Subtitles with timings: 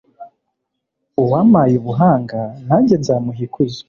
[1.21, 3.79] uwampaye ubuhanga, nanjye nzamuha ikuzo